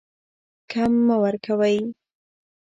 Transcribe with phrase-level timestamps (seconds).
[0.71, 1.77] کم مه ورکوئ.